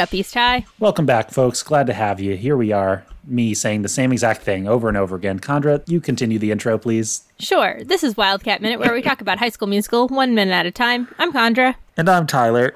[0.00, 0.64] up, East High?
[0.78, 1.62] Welcome back, folks.
[1.62, 2.34] Glad to have you.
[2.36, 5.38] Here we are, me saying the same exact thing over and over again.
[5.38, 7.22] Chandra, you continue the intro, please.
[7.38, 7.78] Sure.
[7.84, 10.70] This is Wildcat Minute, where we talk about High School Musical one minute at a
[10.70, 11.06] time.
[11.18, 12.74] I'm Chandra, And I'm Tyler,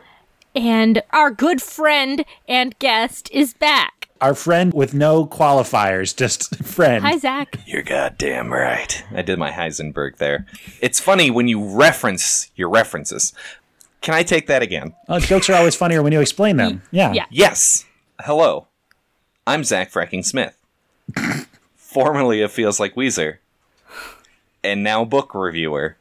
[0.55, 4.09] and our good friend and guest is back.
[4.21, 7.05] our friend with no qualifiers, just friend.
[7.05, 7.59] Hi, Zach.
[7.67, 9.03] You're goddamn right.
[9.15, 10.47] I did my Heisenberg there.
[10.81, 13.33] It's funny when you reference your references.
[14.05, 14.95] Can I take that again?
[15.09, 16.83] Oh, jokes are always funnier when you explain them.
[16.91, 17.15] Yeah.
[17.15, 17.25] Yeah.
[17.31, 17.87] Yes.
[18.21, 18.69] Hello.
[19.47, 20.59] I'm Zach Freking Smith,
[21.77, 23.39] formerly of Feels Like Weezer,
[24.63, 25.97] and now book reviewer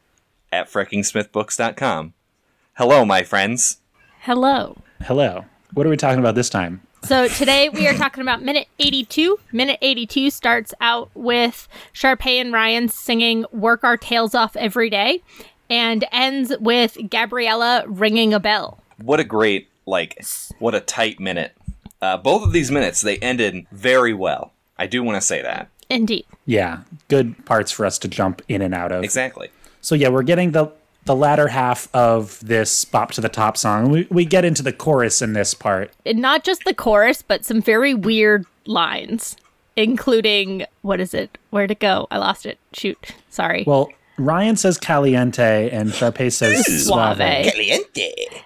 [0.52, 2.12] at FrekingSmithBooks.com.
[2.74, 3.78] Hello, my friends.
[4.20, 4.76] Hello.
[5.00, 5.46] Hello.
[5.72, 6.82] What are we talking about this time?
[7.04, 9.38] So today we are talking about minute 82.
[9.50, 15.22] Minute 82 starts out with Sharpay and Ryan singing Work Our Tails Off Every Day
[15.70, 18.80] and ends with Gabriella ringing a bell.
[19.02, 20.24] What a great, like,
[20.58, 21.56] what a tight minute.
[22.00, 24.52] Uh, both of these minutes, they ended very well.
[24.78, 25.70] I do want to say that.
[25.88, 26.26] Indeed.
[26.46, 26.80] Yeah.
[27.08, 29.04] Good parts for us to jump in and out of.
[29.04, 29.50] Exactly.
[29.80, 30.72] So yeah, we're getting the
[31.04, 33.90] the latter half of this bop to the top song.
[33.90, 35.92] We we get into the chorus in this part.
[36.06, 39.36] And not just the chorus, but some very weird lines,
[39.76, 41.36] including what is it?
[41.50, 42.06] Where'd it go?
[42.10, 42.58] I lost it.
[42.72, 43.14] Shoot.
[43.28, 43.64] Sorry.
[43.66, 47.16] Well, Ryan says caliente and Sharpay says Suave.
[47.16, 47.84] suave.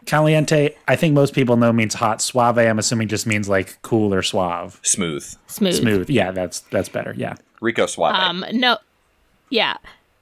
[0.06, 2.22] Caliente, I think most people know means hot.
[2.22, 4.80] Suave, I'm assuming just means like cool or suave.
[4.82, 5.24] Smooth.
[5.46, 5.74] Smooth.
[5.74, 6.10] Smooth.
[6.10, 7.12] Yeah, that's that's better.
[7.16, 7.34] Yeah.
[7.60, 8.14] Rico Suave.
[8.14, 8.78] Um, no.
[9.50, 9.76] Yeah.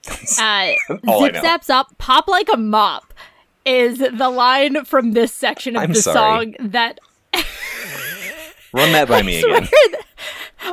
[0.41, 0.73] Uh,
[1.09, 1.43] All zip know.
[1.43, 3.13] zaps up, pop like a mop
[3.65, 6.55] is the line from this section of I'm the sorry.
[6.55, 7.01] song that
[8.73, 9.69] Run that by me again.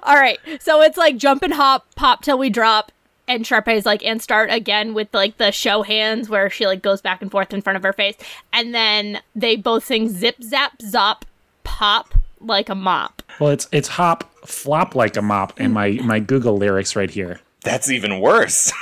[0.04, 0.38] All right.
[0.60, 2.92] So it's like jump and hop, pop till we drop.
[3.28, 7.02] And Sharpay's like, and start again with like the show hands where she like goes
[7.02, 8.16] back and forth in front of her face.
[8.52, 11.24] And then they both sing zip, zap, zop,
[11.64, 13.22] pop like a mop.
[13.40, 16.04] Well, it's it's hop flop like a mop in my mm.
[16.04, 17.40] my Google lyrics right here.
[17.64, 18.72] That's even worse.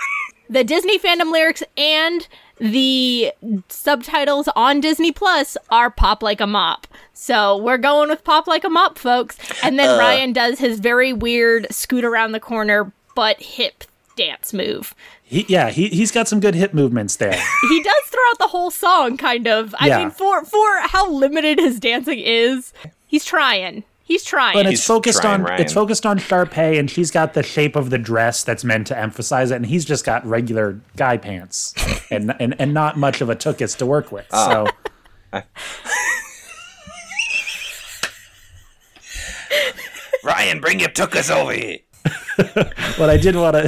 [0.52, 2.28] The Disney fandom lyrics and
[2.59, 3.31] the
[3.69, 6.88] subtitles on Disney Plus are pop like a mop.
[7.13, 9.38] So we're going with pop like a mop, folks.
[9.63, 9.97] And then uh.
[9.97, 13.85] Ryan does his very weird scoot around the corner but hip
[14.26, 14.94] dance move.
[15.24, 17.32] He, yeah, he he's got some good hip movements there.
[17.70, 20.00] he does throughout the whole song kind of i Yeah.
[20.00, 22.74] mean for for how limited his dancing is
[23.08, 25.62] he's trying he's trying But He's it's focused trying, on Ryan.
[25.62, 28.98] it's focused on Sharpay, and she's got the shape of the dress that's meant to
[28.98, 31.74] emphasize it, and he's just got regular guy pants
[32.12, 34.28] and and, and not much of a tuchus to work with.
[34.32, 34.68] So
[35.34, 35.44] ah.
[40.24, 41.80] Ryan, bring your tuchus over here.
[42.97, 43.66] What I did want to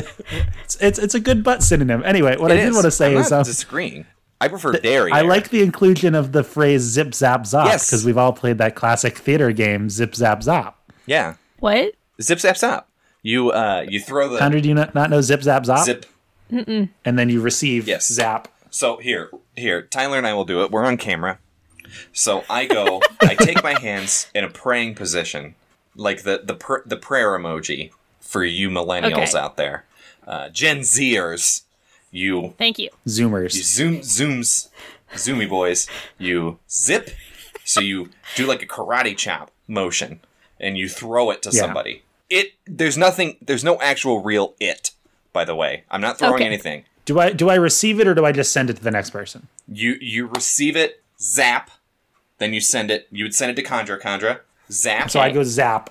[0.63, 2.03] it's, it's it's a good butt synonym.
[2.03, 4.05] Anyway, what I It did want to say I'm is not um, disagreeing.
[4.41, 5.11] I prefer dairy.
[5.11, 7.87] I like the inclusion of the phrase zip zap zop Yes.
[7.89, 10.73] because we've all played that classic theater game zip zap zop.
[11.05, 11.35] Yeah.
[11.59, 12.87] what Zip zap zap.
[13.21, 15.85] You uh you throw the Hundred, do you not, not know zip zap zop?
[15.85, 16.05] zip.
[16.51, 16.89] Mm-mm.
[17.05, 18.07] And then you receive Yes.
[18.11, 18.47] zap.
[18.69, 20.71] So here, here, Tyler and I will do it.
[20.71, 21.39] We're on camera.
[22.11, 25.53] So I go, I take my hands in a praying position,
[25.95, 27.91] like the the pr- the prayer emoji
[28.33, 29.37] for you millennials Okay.
[29.39, 29.85] out there,
[30.27, 31.61] uh, Gen Zers.
[32.11, 33.55] You thank you Zoomers.
[33.55, 34.67] you zoom zooms
[35.15, 35.87] zoomy boys
[36.19, 37.09] you zip
[37.65, 40.19] so you do like a karate chop motion
[40.59, 41.61] and you throw it to Yeah.
[41.61, 44.91] somebody it there's nothing there's no actual real it
[45.31, 46.45] by the way i'm not throwing Okay.
[46.45, 48.91] anything Do I do I receive it or do I just send it to the
[48.91, 49.47] next person?
[49.67, 51.71] you you receive it zap
[52.37, 54.41] then you send it you would send it to Chandra Chandra
[54.71, 55.89] zap So I go zap.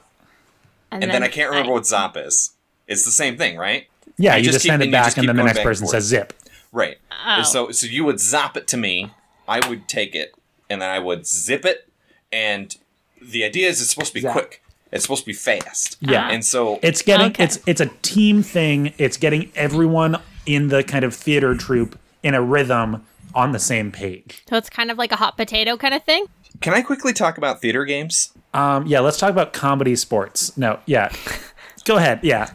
[0.92, 2.52] And then i can't remember what zop is
[2.86, 3.86] it's the same thing right
[4.18, 5.86] Yeah, You you, just just, keep- send it back, just and then the next person
[5.86, 6.32] says zip.
[6.72, 6.98] Right.
[7.26, 7.42] Oh.
[7.42, 9.10] So so you would zap it to me,
[9.48, 10.34] I would take it,
[10.68, 11.88] and then I would zip it,
[12.32, 12.74] and
[13.20, 14.32] the idea is it's supposed to be Zap.
[14.32, 14.62] quick.
[14.90, 15.96] It's supposed to be fast.
[16.00, 16.22] Yeah.
[16.22, 16.30] Uh-huh.
[16.34, 17.44] And so It's getting Okay.
[17.44, 18.92] it's it's a team thing.
[18.98, 23.90] It's getting everyone in the kind of theater troupe in a rhythm on the same
[23.92, 24.42] page.
[24.48, 26.26] so it's kind of like a hot potato kind of thing
[26.60, 28.32] can I quickly talk about theater games?
[28.54, 30.56] Um, yeah, let's talk about comedy sports.
[30.56, 31.12] No, yeah,
[31.84, 32.20] go ahead.
[32.22, 32.54] Yeah,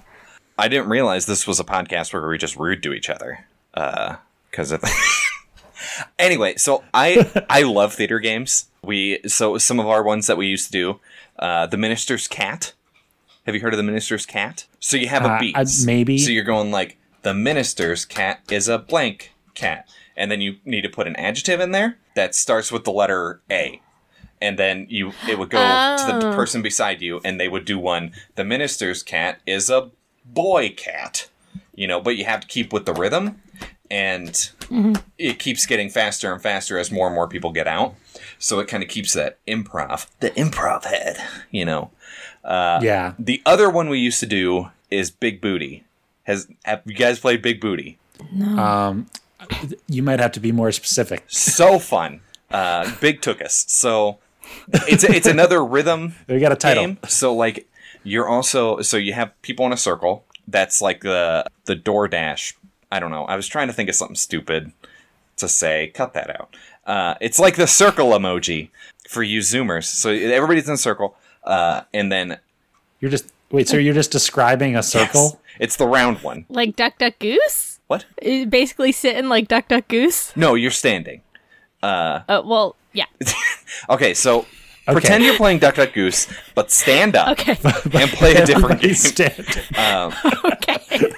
[0.57, 3.45] I didn't realize this was a podcast where we just rude to each other.
[3.73, 4.17] Uh,
[4.49, 4.83] because of
[6.19, 8.67] anyway, so I I love theater games.
[8.83, 10.99] We so some of our ones that we used to do,
[11.39, 12.73] uh, the Minister's Cat.
[13.45, 14.65] Have you heard of the Minister's Cat?
[14.79, 15.55] So you have a Uh, beat.
[15.85, 16.17] Maybe.
[16.17, 20.81] So you're going like the Minister's Cat is a blank cat, and then you need
[20.81, 23.81] to put an adjective in there that starts with the letter A.
[24.41, 26.35] And then you it would go to the Oh.
[26.35, 28.11] person beside you, and they would do one.
[28.35, 29.89] The minister's cat is a
[30.25, 31.27] boy cat,
[31.73, 31.99] you know.
[32.01, 33.41] But you have to keep with the rhythm.
[33.89, 34.31] and
[34.69, 34.95] mm-hmm.
[35.17, 37.95] it keeps getting faster and faster as more and more people get out.
[38.37, 41.17] So it kind of keeps that improv, the improv head,
[41.51, 41.91] you know.
[42.43, 43.13] Uh, yeah.
[43.17, 45.85] The other one we used to do is Big Booty.
[46.23, 47.97] Has have you guys played Big Booty?
[48.33, 48.57] No.
[48.57, 49.07] Um,
[49.87, 51.23] you might have to be more specific.
[51.27, 52.19] So fun.
[52.51, 53.69] Uh, Big Tuchus.
[53.69, 54.19] So
[54.87, 56.85] it's it's another rhythm We got a title.
[56.85, 56.97] game.
[57.07, 57.67] So like
[58.03, 60.23] you're also so you have people in a circle.
[60.47, 62.53] That's like the the DoorDash.
[62.91, 63.25] I don't know.
[63.25, 64.71] I was trying to think of something stupid
[65.37, 65.87] to say.
[65.93, 66.55] Cut that out.
[66.85, 68.69] Uh, it's like the circle emoji
[69.09, 69.83] for you Zoomers.
[69.85, 72.37] So everybody's in a circle, uh, and then
[73.01, 73.67] You're just wait.
[73.67, 75.21] So you're just describing a circle?
[75.23, 76.45] yes, it's the round one.
[76.47, 77.79] Like Duck Duck Goose?
[77.87, 78.05] What?
[78.25, 80.31] Uh, Basically sitting like Duck Duck Goose?
[80.37, 81.21] No, you're standing.
[81.83, 83.05] Uh, well, yeah.
[83.89, 84.45] Okay, so
[84.87, 87.51] pretend you're playing Duck Duck Goose, but stand up Okay.
[87.93, 88.91] and play a different game.
[88.91, 89.63] Everybody stand.
[90.45, 91.13] okay.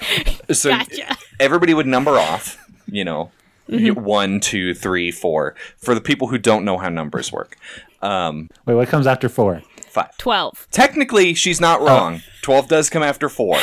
[0.53, 1.17] so Gotcha.
[1.39, 3.31] everybody would number off you know
[3.69, 4.03] Mm-hmm.
[4.03, 7.55] one two three four for the people who don't know how numbers work
[8.01, 9.61] um Wait, what comes after four?
[9.91, 10.67] five 12.
[10.71, 11.65] technically she's Oh.
[11.67, 13.57] not wrong 12 does come after four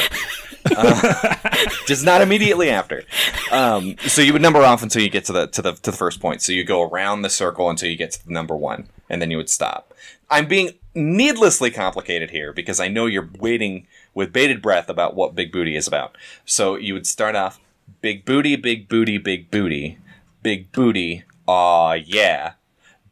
[0.77, 1.35] uh,
[1.87, 3.03] just not immediately after.
[3.51, 5.97] Um so you would number off until you get to the to the to the
[5.97, 6.43] first point.
[6.43, 9.31] So you go around the circle until you get to the number one and then
[9.31, 9.95] you would stop.
[10.31, 15.35] I'm being needlessly complicated here because i know you're waiting with bated breath about what
[15.35, 16.17] big booty is about.
[16.45, 17.61] So you would start off
[18.01, 19.99] big booty big booty big booty
[20.43, 22.53] big booty aw yeah.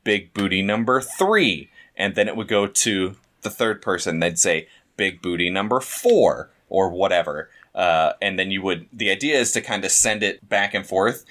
[0.02, 1.70] Big booty number three.
[1.96, 4.20] And then it would go to the third person.
[4.20, 7.48] They'd say big booty number four or whatever.
[7.74, 10.86] Uh, and then you would, the idea is to kind of send it back and
[10.86, 11.24] forth.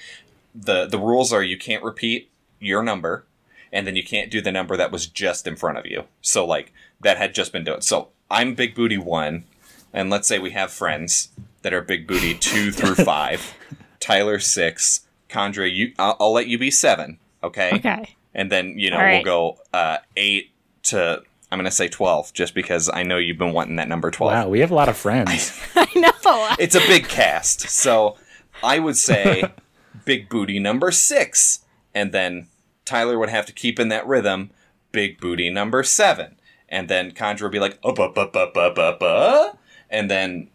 [0.54, 2.30] The, the rules are you can't repeat
[2.60, 3.24] your number
[3.72, 6.04] and then you can't do the number that was just in front of you.
[6.22, 7.82] So like that had just been done.
[7.82, 9.44] So I'm big booty one.
[9.92, 11.28] And let's say we have friends
[11.62, 13.54] that are big booty two through five.
[14.00, 15.06] Tyler six.
[15.28, 17.18] Chandra, you, I'll, I'll let you be seven.
[17.42, 18.16] Okay Okay.
[18.34, 19.14] and then you know right.
[19.14, 20.50] we'll go uh, eight
[20.84, 21.22] to
[21.54, 24.32] I'm gonna say twelve, just because I know you've been wanting that number twelve.
[24.32, 25.56] Wow, we have a lot of friends.
[25.76, 26.10] I know.
[26.58, 28.16] It's a big cast, so
[28.62, 29.44] I would say
[30.04, 31.60] big booty number six,
[31.94, 32.48] and then
[32.84, 34.50] Tyler would have to keep in that rhythm.
[34.90, 36.34] Big booty number seven,
[36.68, 39.58] and then Chandra would be like up up up up up up up,
[39.90, 40.48] and then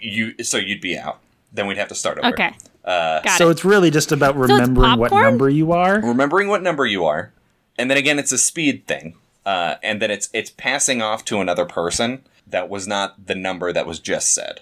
[0.00, 1.18] you so you'd be out.
[1.52, 2.28] Then we'd have to start over.
[2.28, 2.52] Okay.
[2.84, 3.52] Uh, Got so it.
[3.52, 6.00] it's really just about it's remembering what number you are.
[6.00, 7.32] remembering what number you are,
[7.76, 11.40] and then again, it's a speed thing, uh, and then it's it's passing off to
[11.40, 14.60] another person that was not the number that was just said.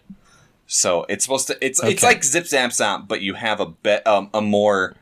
[0.66, 4.06] So it's supposed to it's it's like zip zap zap, but you have a bit
[4.06, 4.94] um, a more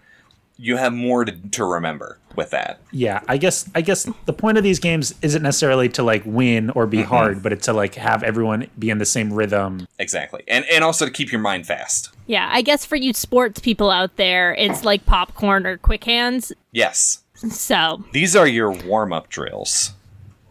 [0.57, 2.81] you have more to, to remember with that.
[2.93, 6.71] Yeah, I guess I guess the point of these games isn't necessarily to like win
[6.71, 7.09] or be Mm-hmm.
[7.09, 9.87] hard, but it's to like have everyone be in the same rhythm.
[9.99, 12.11] Exactly, and and also to keep your mind fast.
[12.27, 16.53] yeah, I guess for you sports people out there, it's like popcorn or quick hands.
[16.73, 19.93] Yes, So, these are your warm up drills.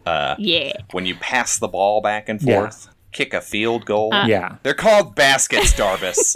[0.06, 0.72] Uh, yeah.
[0.92, 2.60] When you pass the ball back and Yeah.
[2.60, 4.10] forth, kick a field goal.
[4.26, 4.56] yeah.
[4.62, 6.34] They're called baskets, Darvis.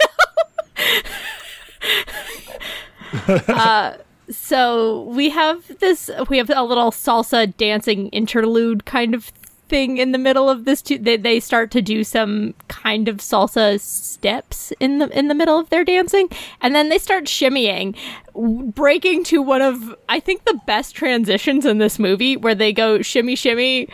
[4.27, 6.09] So we have this.
[6.29, 9.31] We have a little salsa dancing interlude kind of
[9.67, 10.81] thing in the middle of this.
[10.81, 10.97] Too.
[10.97, 15.59] They they start to do some kind of salsa steps in the in the middle
[15.59, 16.29] of their dancing,
[16.61, 17.95] and then they start shimmying,
[18.35, 23.01] breaking to one of I think the best transitions in this movie, where they go
[23.01, 23.89] shimmy shimmy,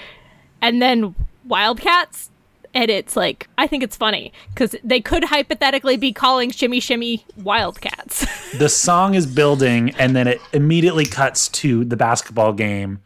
[0.61, 2.29] and then Wildcats.
[2.73, 7.25] And it's like I think it's funny because they could hypothetically be calling shimmy shimmy
[7.37, 8.25] Wildcats.
[8.51, 12.99] The song is building and then it immediately cuts to the basketball game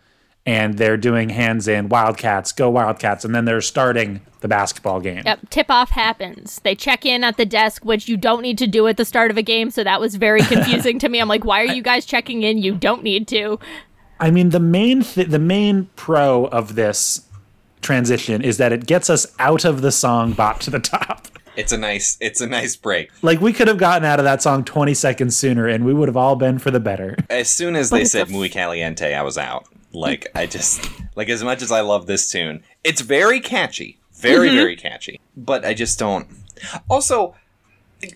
[0.45, 5.23] and they're doing hands in Wildcats, go Wildcats, and then they're starting the basketball game.
[5.25, 6.61] Yep, tip off happens.
[6.63, 9.31] They check in at the desk, which you don't need to do at the start
[9.31, 11.19] of a game, so that was very confusing to me.
[11.19, 12.59] I'm like, why are you guys checking in?
[12.59, 13.59] You don't need to.
[14.19, 17.21] I mean, the main th- the main pro of this
[17.81, 21.27] transition is that it gets us out of the song bop to the top.
[21.55, 23.09] it's a nice it's a nice break.
[23.21, 26.07] Like we could have gotten out of that song 20 seconds sooner and we would
[26.07, 27.15] have all been for the better.
[27.29, 29.67] As soon as they said the "muy caliente," I was out.
[29.95, 34.49] Like I just like as much as I love this tune, it's very catchy, very
[34.49, 35.19] very catchy.
[35.35, 36.27] But I just don't.
[36.89, 37.35] Also,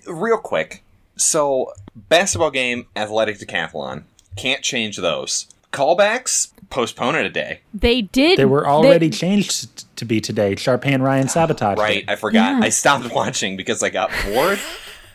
[0.08, 0.84] real quick,
[1.16, 4.04] so basketball game, athletic decathlon,
[4.36, 5.48] can't change those.
[5.72, 7.60] Callbacks, postpone it a day.
[7.74, 8.40] They did.
[8.40, 10.56] They were already changed to be today.
[10.56, 11.80] Sharpay and Ryan sabotaged.
[11.80, 11.84] it.
[11.84, 12.64] Right, I forgot.
[12.64, 14.60] I stopped watching because I got bored.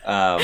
[0.05, 0.39] Um,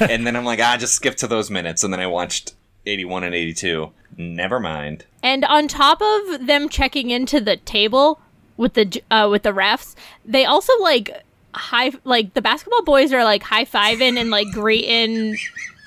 [0.00, 1.82] and then I'm like, ah, just skip to those minutes.
[1.82, 2.54] And then I watched
[2.86, 3.92] 81 and 82.
[4.16, 5.06] Never mind.
[5.22, 8.20] And on top of them checking into the table
[8.56, 11.10] with the uh, with the refs, they also like
[11.54, 15.36] high like the basketball boys are like high fiving and like greeting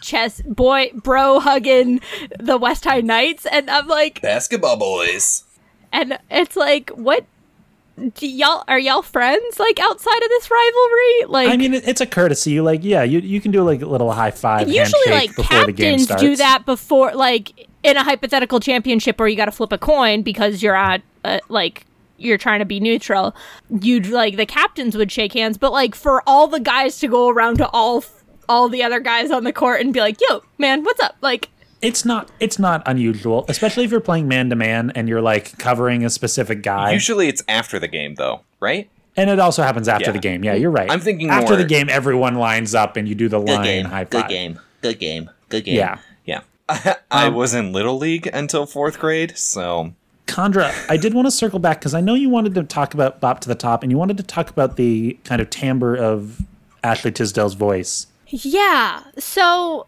[0.01, 1.99] chess boy bro hugging
[2.39, 5.43] the West High Knights, and I'm like, Basketball boys.
[5.91, 7.25] and it's like, what?
[8.15, 11.25] Do y'all are y'all friends like outside of this rivalry?
[11.27, 12.51] Like, I mean, it's a courtesy.
[12.51, 15.35] You like, yeah, you you can do like a little high five usually handshake like
[15.35, 19.45] before the game captains do that before like in a hypothetical championship where you got
[19.45, 21.85] to flip a coin because you're at uh, like
[22.17, 23.35] you're trying to be neutral
[23.81, 27.29] you'd like the captains would shake hands but like for all the guys to go
[27.29, 28.03] around to all
[28.49, 31.49] all the other guys on the court and be like yo man what's up like
[31.85, 35.57] It's not it's not unusual, especially if you're playing man to man and you're like
[35.57, 36.91] covering a specific guy.
[36.91, 38.89] Usually it's after the game, though, right?
[39.17, 40.11] and it also happens after Yeah.
[40.11, 40.43] the game.
[40.43, 40.91] Yeah, you're right.
[40.91, 43.63] I'm thinking after more- the game, everyone lines up and you do the Good line
[43.63, 43.85] game.
[43.85, 44.59] high Good game.
[44.81, 45.29] Good game.
[45.47, 45.75] Good game.
[45.77, 45.99] Yeah.
[46.25, 46.41] Yeah.
[46.69, 49.93] I Um, was in Little League until fourth grade, so
[50.27, 53.21] Chandra, I did want to circle back because I know you wanted to talk about
[53.21, 56.41] Bop to the Top and you wanted to talk about the kind of timbre of
[56.83, 58.07] Ashley Tisdale's voice.
[58.27, 59.01] Yeah.
[59.17, 59.85] So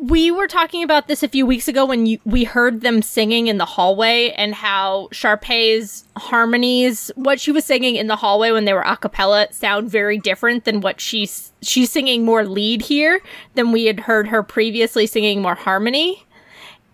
[0.00, 3.46] we were talking about this a few weeks ago when you, we heard them singing
[3.46, 8.64] in the hallway and how Sharpay's harmonies, what she was singing in the hallway when
[8.64, 13.20] they were a cappella, sound very different than what she's she's singing more lead here
[13.54, 16.24] than we had heard her previously singing more harmony.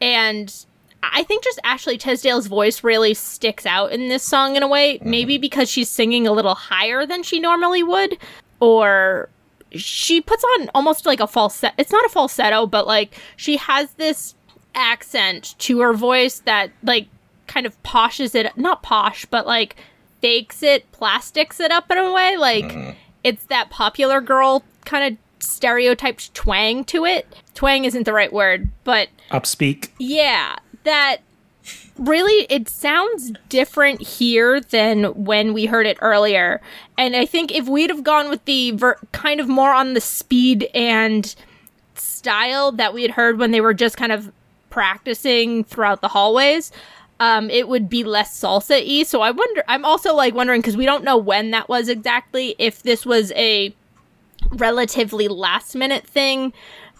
[0.00, 0.54] And
[1.02, 4.98] I think just Ashley Tisdale's voice really sticks out in this song in a way,
[5.02, 5.42] maybe mm-hmm.
[5.42, 8.18] because she's singing a little higher than she normally would,
[8.60, 9.28] or
[9.72, 11.74] she puts on almost like a falsetto.
[11.78, 14.34] It's not a falsetto, but like she has this
[14.74, 17.08] accent to her voice that like
[17.46, 19.76] kind of poshes it, not posh, but like
[20.20, 22.36] fakes it, plastics it up in a way.
[22.36, 22.90] Like hmm.
[23.24, 27.26] it's that popular girl kind of stereotyped twang to it.
[27.54, 29.90] Twang isn't the right word, but Upspeak.
[29.98, 31.18] yeah, that
[31.98, 36.60] really it sounds different here than when we heard it earlier.
[36.96, 40.00] And I think if we'd have gone with the ver- kind of more on the
[40.00, 41.34] speed and
[41.94, 44.32] style that we had heard when they were just kind of
[44.70, 46.70] practicing throughout the hallways,
[47.20, 49.02] um, it would be less salsa y.
[49.02, 52.54] So I wonder, I'm also like wondering because we don't know when that was exactly,
[52.58, 53.74] if this was a
[54.52, 56.52] relatively last minute thing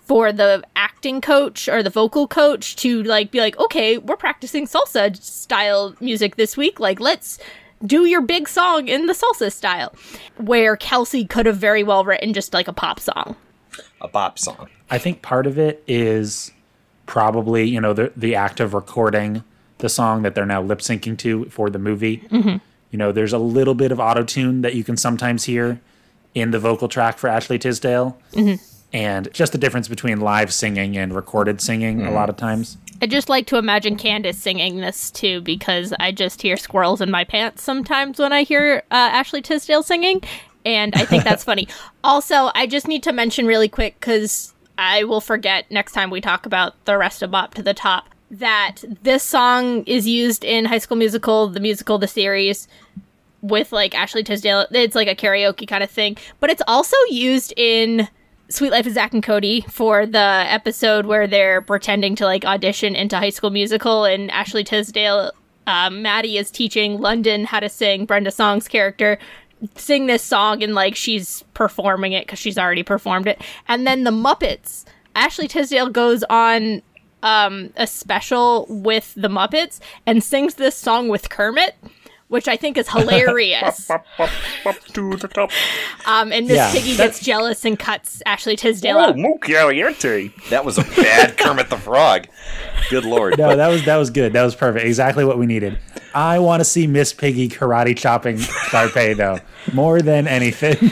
[0.08, 4.66] for the acting coach or the vocal coach to like be like, okay, we're practicing
[4.66, 6.80] salsa style music this week.
[6.80, 7.38] Like, let's
[7.84, 9.94] do your big song in the salsa style.
[10.38, 13.36] Where Kelsey could have very well written just like a pop song.
[14.00, 14.68] a pop song.
[14.90, 16.52] I think part of it is
[17.06, 19.44] probably, you know, the the act of recording
[19.78, 22.18] the song that they're now lip syncing to for the movie.
[22.30, 22.56] Mm-hmm.
[22.90, 25.80] You know, there's a little bit of auto tune that you can sometimes hear
[26.34, 28.18] in the vocal track for Ashley Tisdale.
[28.32, 28.64] Mm-hmm.
[28.92, 32.78] And just the difference between live singing and recorded singing a lot of times.
[33.00, 37.10] I just like to imagine Candace singing this too because I just hear squirrels in
[37.10, 40.22] my pants sometimes when I hear uh, Ashley Tisdale singing,
[40.64, 41.68] and I think that's funny.
[42.02, 46.20] Also, I just need to mention really quick because I will forget next time we
[46.20, 50.64] talk about the rest of Bop to the Top that this song is used in
[50.64, 52.68] High School Musical, the musical, the series.
[53.40, 57.54] With like Ashley Tisdale, it's like a karaoke kind of thing, but it's also used
[57.56, 58.08] in
[58.50, 62.96] Suite Life of Zack and Cody for the episode where they're pretending to like audition
[62.96, 65.32] into High School Musical, and Ashley Tisdale,
[65.66, 69.18] um, Maddie is teaching London how to sing Brenda Song's character
[69.76, 74.04] sing this song, and like she's performing it because she's already performed it, and then
[74.04, 74.84] the Muppets.
[75.14, 76.82] Ashley Tisdale goes on
[77.22, 81.74] um, a special with the Muppets and sings this song with Kermit.
[82.28, 83.86] Which I think is hilarious.
[83.86, 85.50] to the top.
[86.06, 89.16] Um, and Miss Yeah, Piggy that's- gets jealous and cuts Ashley Tisdale Oh, out.
[89.16, 90.30] muy caliente.
[90.50, 92.26] That was a bad Kermit the Frog.
[92.90, 93.38] Good lord.
[93.38, 94.34] No, that was that was good.
[94.34, 94.84] That was perfect.
[94.84, 95.78] Exactly what we needed.
[96.14, 99.40] I want to see Miss Piggy karate chopping Sharpay though,
[99.72, 100.90] more than anything.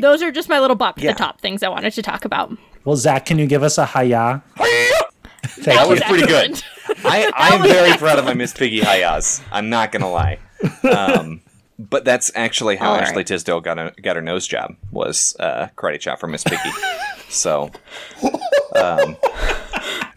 [0.00, 1.12] Those are just my little bop to Yeah.
[1.12, 2.56] the top things I wanted to talk about.
[2.84, 4.42] well, Zach, can you give us a hiya?
[5.46, 5.90] Thank That you.
[5.90, 6.62] was pretty good.
[7.04, 9.40] I, I'm very proud of my Miss Piggy Hayas.
[9.50, 10.38] I'm not gonna lie.
[10.84, 11.42] Um,
[11.78, 13.08] but that's actually how All right.
[13.08, 16.70] Ashley Tisdale got a, got her nose job was uh, karate chop from Miss Piggy.
[17.28, 17.70] so
[18.74, 19.16] um,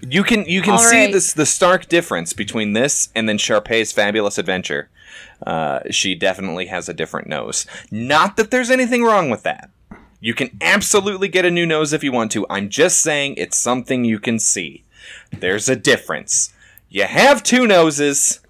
[0.02, 1.12] you can you can All see right.
[1.12, 4.90] this the stark difference between this and then Sharpay's Fabulous Adventure.
[5.46, 7.66] Uh, she definitely has a different nose.
[7.92, 9.70] Not that there's anything wrong with that.
[10.22, 12.46] You can absolutely get a new nose if you want to.
[12.50, 14.84] I'm just saying it's something you can see.
[15.32, 16.54] There's a difference.
[16.90, 18.42] You have two noses.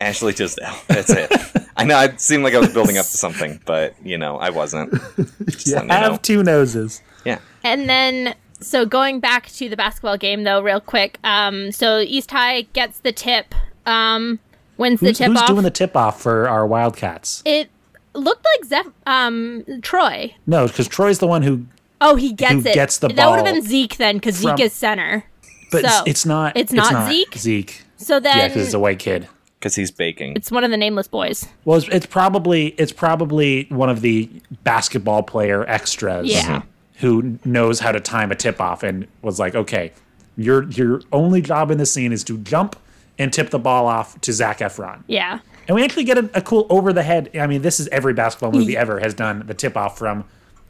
[0.00, 0.74] Ashley Tisdale.
[0.88, 1.30] That's it.
[1.76, 4.50] I know it seemed like I was building up to something, but you know, I
[4.50, 4.92] wasn't.
[5.46, 6.18] Just You letting you have know.
[6.22, 7.02] two noses.
[7.24, 7.38] Yeah.
[7.64, 11.18] And then, so going back to the basketball game though, real quick.
[11.24, 14.38] Um, so East High gets the tip, um,
[14.78, 15.48] wins the Who's, tip who's off.
[15.48, 17.42] doing the tip off for our Wildcats?
[17.44, 17.68] it
[18.14, 20.34] looked like Zeph, um, Troy.
[20.46, 21.66] No, because Troy's the one who
[22.00, 22.74] Oh, he gets Who it.
[22.74, 25.24] gets the that would have been Zeke then, because Zeke is center.
[25.72, 26.54] But So, it's not.
[26.56, 27.34] it's not Zeke?
[27.36, 27.82] Zeke.
[27.96, 29.28] So then Yeah, because it's a white kid.
[29.58, 30.34] Because he's baking.
[30.36, 31.48] it's one of the nameless boys.
[31.64, 34.28] Well, it's, it's probably it's probably one of the
[34.64, 36.28] basketball player extras.
[36.28, 36.60] Yeah.
[36.60, 36.68] Mm-hmm.
[37.00, 39.92] Who knows how to time a tip off and was like, okay,
[40.36, 42.76] your your only job in the scene is to jump
[43.18, 45.02] and tip the ball off to Zac Efron.
[45.06, 45.40] Yeah.
[45.68, 47.30] And we actually get a, a cool over the head.
[47.36, 50.24] I mean, this is every basketball movie ever has done the tip off from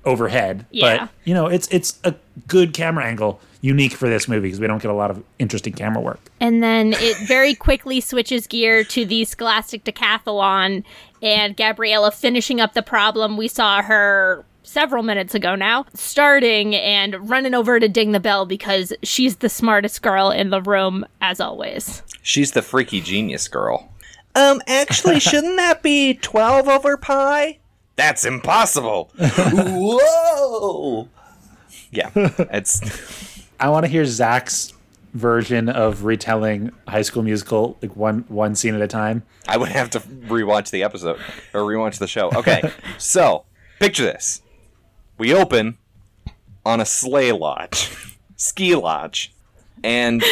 [0.06, 0.64] overhead.
[0.70, 0.98] Yeah.
[0.98, 2.14] But you know, it's it's a
[2.48, 5.75] good camera angle, unique for this movie because we don't get a lot of interesting
[5.75, 6.20] camera work.
[6.40, 10.84] And then it very quickly switches gear to the Scholastic Decathlon
[11.22, 13.36] and Gabriella finishing up the problem.
[13.36, 18.46] We saw her several minutes ago now, starting and running over to ding the bell
[18.46, 22.02] because she's the smartest girl in the room, as always.
[22.22, 23.92] She's the freaky genius girl.
[24.34, 27.58] Um, actually, shouldn't that be 12 over pi?
[27.97, 29.11] That's impossible.
[29.19, 31.09] Whoa!
[31.91, 34.73] yeah, it's I want to hear Zach's
[35.15, 39.23] version of retelling High School Musical, like one one scene at a time.
[39.49, 41.19] I would have to rewatch the episode
[41.55, 42.31] or rewatch the show.
[42.35, 43.45] Okay, so
[43.81, 44.43] picture this:
[45.19, 45.79] we open
[46.65, 47.91] on a sleigh lodge,
[48.37, 49.33] ski lodge,
[49.83, 50.23] and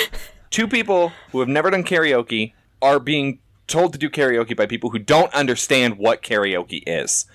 [0.51, 2.53] two people who have never done karaoke
[2.83, 7.27] are being told to do karaoke by people who don't understand what karaoke is.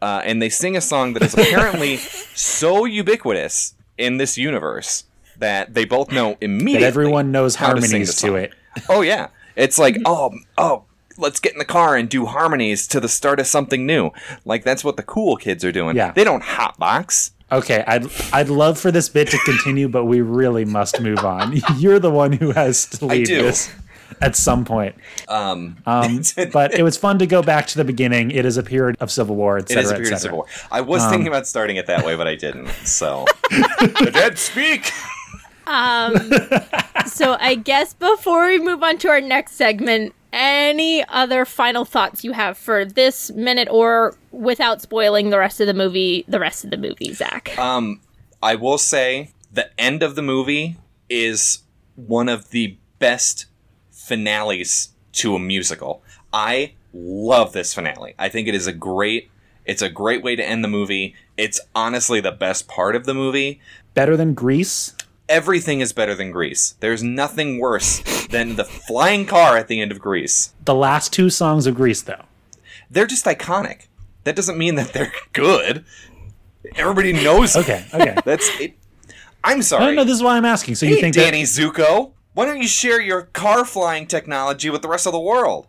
[0.00, 5.04] Uh, and they sing a song that is apparently so ubiquitous in this universe
[5.38, 6.80] that they both know immediately.
[6.80, 8.36] That everyone knows how to harmonies to song.
[8.36, 8.54] it.
[8.88, 10.84] Oh yeah, it's like oh oh,
[11.16, 14.10] let's get in the car and do harmonies to the start of something new.
[14.44, 15.96] Like that's what the cool kids are doing.
[15.96, 16.12] Yeah.
[16.12, 17.32] they don't hotbox.
[17.50, 21.54] Okay, I'd I'd love for this bit to continue, but we really must move on.
[21.76, 23.42] You're the one who has to lead do.
[23.42, 23.70] this
[24.20, 24.94] at some point.
[25.28, 26.22] Um, Um,
[26.52, 28.30] but it was fun to go back to the beginning.
[28.30, 29.82] It is a period of civil war, it etc.
[29.82, 30.46] is a period of civil war.
[30.70, 32.68] I was thinking about starting it that way, but I didn't.
[32.84, 34.90] So the dead speak.
[35.66, 36.30] Um,
[37.06, 42.24] so I guess before we move on to our next segment, any other final thoughts
[42.24, 46.64] you have for this minute or without spoiling the rest of the movie, the rest
[46.64, 47.56] of the movie, Zach?
[47.58, 48.00] Um,
[48.42, 50.76] I will say the end of the movie
[51.08, 51.60] is
[51.96, 53.46] one of the best
[54.08, 56.02] finales to a musical.
[56.32, 58.14] I love this finale.
[58.18, 59.30] I think it is a great
[59.68, 61.14] it's a great way to end the movie.
[61.36, 63.60] It's honestly the best part of the movie.
[63.92, 64.94] Better than Grease.
[65.28, 66.74] Everything is better than Grease.
[66.80, 70.54] There's nothing worse than the flying car at the end of Grease.
[70.64, 72.24] The last two songs of Grease, though.
[72.90, 73.88] They're just iconic.
[74.24, 75.84] That doesn't mean that they're good.
[76.76, 77.54] Everybody knows.
[77.54, 78.16] Okay, okay.
[78.24, 78.74] That's it.
[79.44, 79.94] I'm sorry.
[79.94, 80.76] no, no, this is why I'm asking.
[80.76, 84.86] So you think Danny Zuko, why don't you share your car flying technology with the
[84.86, 85.66] rest of the world?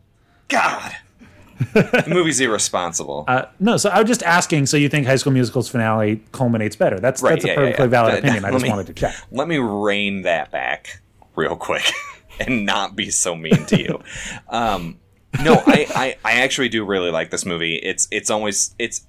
[0.49, 0.95] God,
[1.73, 3.25] the movie's irresponsible.
[3.27, 4.67] Uh, no, so I was just asking.
[4.67, 6.99] So you think High School Musical's finale culminates better?
[6.99, 7.89] That's Right, that's yeah, a perfectly yeah.
[7.89, 8.45] valid That- opinion.
[8.45, 9.15] I just me- wanted to check.
[9.31, 11.01] Let me rein that back
[11.35, 11.91] real quick
[12.39, 14.03] and not be so mean to you.
[14.47, 14.99] Um,
[15.43, 17.77] no, I, I, I actually do really like this movie.
[17.77, 19.07] It's it's always it's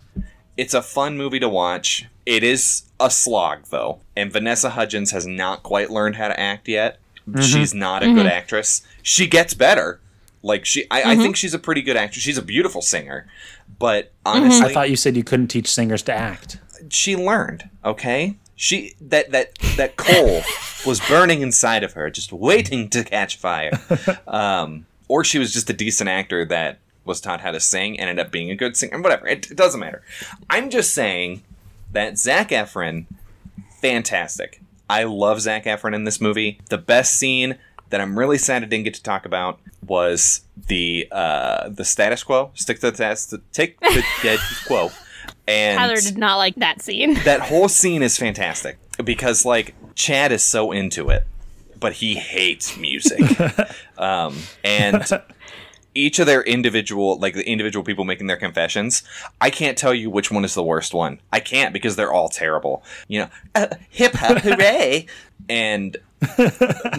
[0.57, 2.07] it's a fun movie to watch.
[2.25, 6.67] It is a slog though, and Vanessa Hudgens has not quite learned how to act
[6.67, 7.00] yet.
[7.29, 7.41] Mm-hmm.
[7.43, 8.83] She's not a good actress.
[9.03, 10.01] She gets better.
[10.43, 12.23] Like she, I, I think she's a pretty good actress.
[12.23, 13.27] She's a beautiful singer,
[13.79, 16.59] but honestly, I thought you said you couldn't teach singers to act.
[16.89, 20.41] she learned okay she that that that coal
[20.87, 23.71] was burning inside of her just waiting to catch fire
[24.27, 28.09] um or she was just a decent actor that was taught how to sing and
[28.09, 30.03] ended up being a good singer whatever it, it doesn't matter
[30.49, 31.43] i'm just saying
[31.93, 33.05] that zac efron
[33.81, 37.57] fantastic i love zac efron in this movie the best scene
[37.91, 42.23] that i'm really sad i didn't get to talk about was the uh the status
[42.23, 44.91] quo stick to the status take the status quo
[45.47, 47.15] and Tyler did not like that scene.
[47.25, 51.27] that whole scene is fantastic because like Chad is so into it,
[51.79, 53.21] but he hates music.
[53.99, 55.05] um, and
[55.95, 59.03] each of their individual, like the individual people making their confessions,
[59.41, 61.21] I can't tell you which one is the worst one.
[61.33, 62.83] I can't because they're all terrible.
[63.09, 65.07] You know, uh, hip hop, hooray!
[65.49, 65.97] And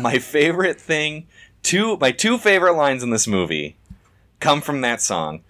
[0.02, 1.28] my favorite thing,
[1.64, 3.78] two my two favorite lines in this movie,
[4.40, 5.42] come from that song,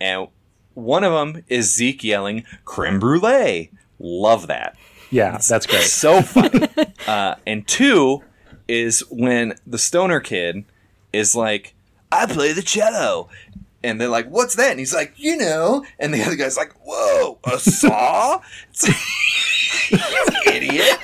[0.00, 0.28] and
[0.74, 4.76] one of them is Zeke yelling "creme brulee." Love that
[5.10, 5.82] Yeah, that's great.
[5.82, 6.68] so funny.
[7.08, 8.22] uh, and two
[8.68, 10.64] is when the stoner kid
[11.12, 11.74] is like,
[12.12, 13.28] "I play the cello,"
[13.82, 16.72] and they're like, "What's that?" And he's like, "You know," and the other guy's like,
[16.84, 18.40] "Whoa, a saw?"
[19.90, 19.98] You
[20.46, 20.98] idiot!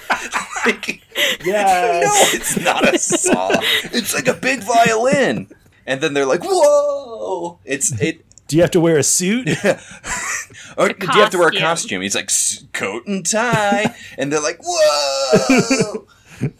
[0.66, 1.02] Like,
[1.44, 2.04] Yes.
[2.04, 3.50] no, it's not a saw.
[3.92, 5.48] It's like a big violin.
[5.86, 8.24] And then they're like, "Whoa!" It's it.
[8.48, 9.48] Do you have to wear a suit?
[10.78, 11.60] or do you have to wear a costume.
[11.60, 12.02] costume?
[12.02, 12.30] He's like
[12.72, 16.06] coat and tie, and they're like, whoa.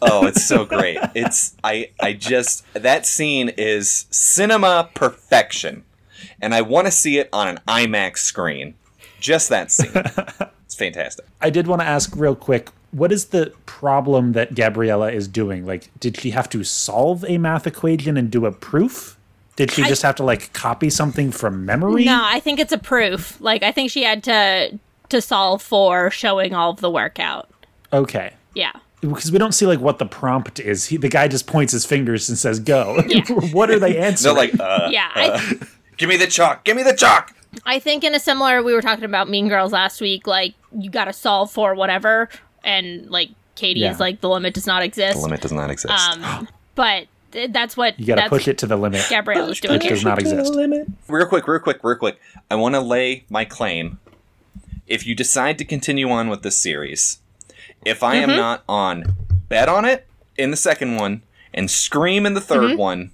[0.01, 0.97] Oh, it's so great.
[1.13, 5.83] It's I I just that scene is cinema perfection,
[6.41, 8.75] and I want to see it on an IMAX screen.
[9.19, 9.91] Just that scene.
[10.65, 11.25] it's fantastic.
[11.41, 15.65] I did want to ask real quick what is the problem that Gabriella is doing?
[15.65, 19.17] Like, did she have to solve a math equation and do a proof?
[19.57, 22.05] Did she just have to like copy something from memory?
[22.05, 23.39] No, I think it's a proof.
[23.41, 27.49] Like I think she had to to solve for showing all of the workout.
[27.91, 28.33] Okay.
[28.53, 28.71] Yeah.
[29.07, 30.85] Because we don't see like what the prompt is.
[30.85, 33.23] He, the guy just points his fingers and says, "Go." Yeah.
[33.51, 34.35] what are they answering?
[34.35, 35.09] They're like, uh, Yeah.
[35.15, 35.57] I,
[35.97, 37.33] give me the chalk, give me the chalk.
[37.65, 40.89] I think in a similar we were talking about Mean Girls last week, like you
[40.89, 42.29] gotta solve for whatever
[42.63, 43.91] and like Katie Yeah.
[43.91, 45.15] is like the limit does not exist.
[45.17, 45.93] The limit does not exist.
[45.93, 49.75] Um but th- that's what you got to push it to the limit, Gabriella's doing
[49.75, 49.91] which here.
[49.91, 50.53] does not exist.
[51.07, 52.19] real quick, real quick, real quick.
[52.51, 53.99] I want to lay my claim.
[54.87, 57.19] If you decide to continue on with this series,
[57.85, 58.31] if I Mm-hmm.
[58.31, 59.15] am not on
[59.47, 61.21] bet on it in the second one
[61.53, 62.77] and scream in the 3rd Mm-hmm.
[62.77, 63.11] one,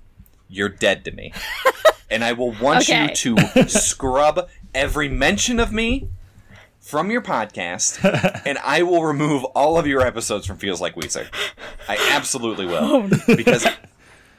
[0.49, 1.33] you're dead to me.
[2.09, 3.13] and I will want Okay.
[3.23, 6.07] you to scrub every mention of me
[6.79, 8.03] from your podcast,
[8.45, 11.27] and I will remove all of your episodes from Feels Like Weezer.
[11.87, 13.07] I absolutely will.
[13.27, 13.77] Because bet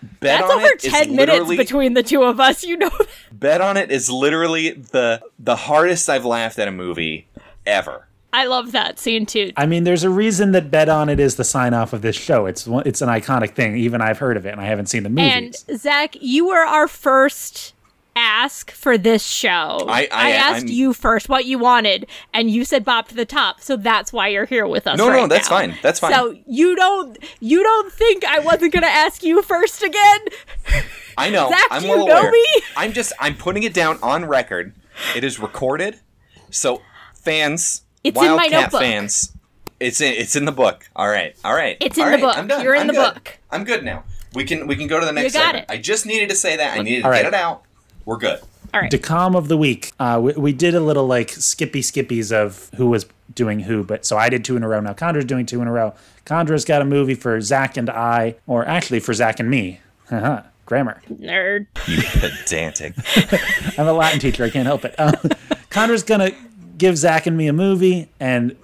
[0.05, 2.77] Oh, That's on over it is ten minutes literally- between the two of us, you
[2.77, 2.91] know.
[3.31, 7.29] Bet on it is literally the the hardest I've laughed at a movie
[7.65, 8.09] ever.
[8.33, 9.53] I love that scene too.
[9.57, 12.17] I mean, there's a reason that "Bet on It" is the sign off of this
[12.17, 12.47] show.
[12.47, 13.77] It's it's an iconic thing.
[13.77, 15.23] Even I've heard of it, and I haven't seen the movie.
[15.29, 15.55] And.
[15.77, 17.75] Zach, you were our first
[18.15, 19.87] ask for this show.
[19.89, 23.25] I- I- asked I'm- you first what you wanted, and you said Bop to the
[23.25, 24.99] Top," so that's why you're here with us.
[24.99, 25.57] No, no, that's now.
[25.57, 25.79] fine.
[25.83, 26.13] That's fine.
[26.13, 30.21] So you don't you don't think I wasn't gonna ask you first again?
[31.19, 31.49] I know.
[31.51, 32.31] Zach, I'm do well you know aware.
[32.31, 32.47] me?
[32.77, 34.75] I'm just I'm putting it down on record.
[35.17, 36.01] It is recorded.
[36.51, 36.83] So
[37.15, 38.81] fans, It's in my Wildcat notebook.
[38.81, 39.33] fans,
[39.81, 40.89] it's in it's in the book.
[40.97, 41.37] All right.
[41.45, 41.77] All right.
[41.81, 42.39] It's All in the right, book.
[42.39, 42.63] I'm done.
[42.65, 43.15] You're in I'm the good.
[43.15, 43.39] book.
[43.51, 44.05] I'm good now.
[44.35, 45.71] We can we can go to the next You got segment.
[45.71, 45.73] it.
[45.73, 46.79] I just needed to say that.
[46.79, 47.63] I needed to All get it out.
[48.05, 48.41] We're good.
[48.75, 48.91] All right.
[48.91, 49.93] DCOM of the week.
[50.01, 54.05] Uh, we, we did a little like skippy skippies of who was doing who, but
[54.07, 54.81] so I did two in a row.
[54.81, 55.95] Now Chandra's doing two in a row.
[56.27, 59.81] Chandra's got a movie for Zach and I, or actually for Zach and me.
[60.09, 61.03] Haha, Grammar.
[61.13, 61.67] Nerd.
[61.87, 62.95] You pedantic.
[63.79, 64.45] I'm a Latin teacher.
[64.45, 64.95] I can't help it.
[64.99, 65.15] Um,
[65.71, 66.31] Chandra's gonna
[66.83, 68.57] give Zach and me a movie, and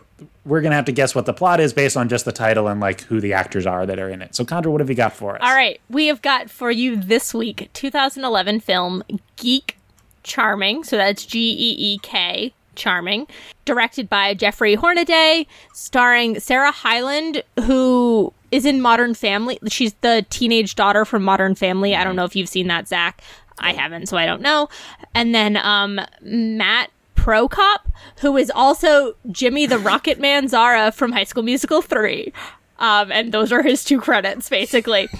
[0.44, 2.80] we're gonna have to guess what the plot is based on just the title and
[2.80, 4.34] like who the actors are that are in it.
[4.34, 5.40] So Chandra, what have you got for us?
[5.40, 9.04] All right, we have got for you this week 2011 film
[9.36, 9.76] Geek
[10.24, 10.82] Charming.
[10.82, 13.28] So that's G E E K Charming,
[13.64, 19.60] directed by Jeffrey Hornaday, starring Sarah Hyland, who is in Modern Family.
[19.68, 21.94] She's the teenage daughter from Modern Family.
[21.94, 23.22] I don't know if you've seen that, Zach.
[23.60, 24.68] I haven't, so I don't know.
[25.14, 26.90] And then um, Matt
[27.28, 27.80] Prokop,
[28.20, 32.32] who is also Jimmy the Rocket Man Zara from High School Musical 3.
[32.78, 35.10] Um, and those are his two credits, basically.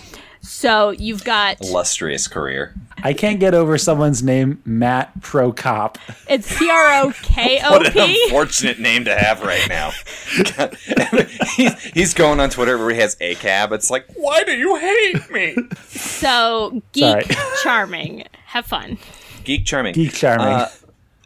[0.41, 2.75] So you've got Illustrious career.
[3.05, 5.97] I can't get over someone's name, Matt Prokop.
[6.31, 9.91] it's P R O K O What an unfortunate name to have right now.
[11.57, 13.71] he's, he's going on Twitter where he has a cab.
[13.73, 15.57] It's like, why do you hate me?
[15.89, 17.47] So geek Sorry.
[17.63, 18.25] charming.
[18.47, 18.97] Have fun.
[19.45, 19.93] Geek charming.
[19.93, 20.47] Geek charming.
[20.47, 20.69] Uh,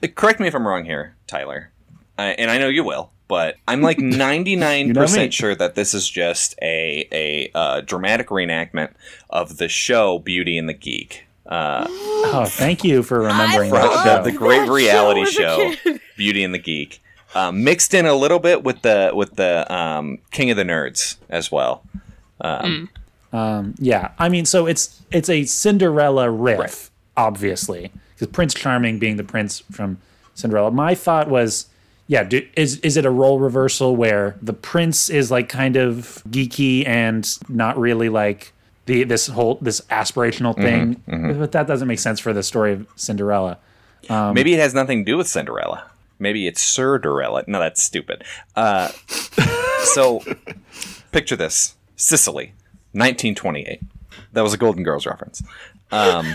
[0.08, 1.70] correct me if I'm wrong here, Tyler,
[2.18, 3.10] uh, and I know you will.
[3.28, 5.30] But I'm like 99% You know me.
[5.30, 8.92] sure that this is just a a uh, dramatic reenactment
[9.30, 11.26] of the show Beauty and the Geek.
[11.46, 14.22] Uh, oh, thank you for remembering that the, show.
[14.22, 17.02] the great that reality show show, Beauty and the Geek,
[17.34, 21.16] uh, mixed in a little bit with the with the um, King of the Nerds
[21.28, 21.82] as well.
[23.78, 26.90] Yeah, I mean, so it's it's a Cinderella riff, Right.
[27.16, 29.98] obviously, because Prince Charming being the prince from
[30.34, 30.70] Cinderella.
[30.70, 31.66] My thought was,
[32.06, 36.22] yeah, do, is is it a role reversal where the prince is like kind of
[36.28, 38.52] geeky and not really like
[38.86, 41.02] the this whole this aspirational thing?
[41.38, 43.58] But that doesn't make sense for the story of Cinderella.
[44.08, 45.90] Um, Maybe it has nothing to do with Cinderella.
[46.18, 47.46] Maybe it's Sir Dorella.
[47.48, 48.24] No, that's stupid.
[48.54, 48.88] Uh,
[49.94, 50.22] so,
[51.10, 52.54] picture this: Sicily,
[52.92, 53.80] 1928.
[54.32, 55.42] That was a Golden Girls reference.
[55.90, 56.34] Um,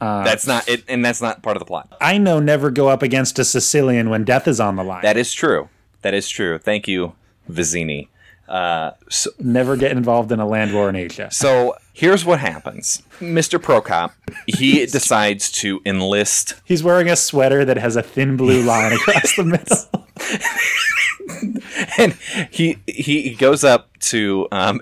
[0.00, 1.96] that's not it, and that's not part of the plot.
[2.00, 5.02] I know never go up against a Sicilian when death is on the line.
[5.02, 5.68] That is true.
[6.02, 6.58] That is true.
[6.58, 7.14] Thank you,
[7.50, 8.08] Vizzini.
[8.48, 11.30] Uh, so, never get involved in a land war in Asia.
[11.30, 13.58] so here's what happens: Mr.
[13.58, 14.12] Prokop,
[14.46, 19.36] he decides to enlist He's wearing a sweater that has a thin blue line across
[19.36, 20.08] the middle.
[21.98, 22.12] and
[22.50, 24.80] he he he goes up to um,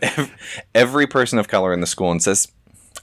[0.74, 2.48] every person of color in the school and says,